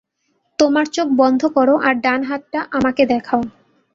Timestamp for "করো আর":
1.55-1.93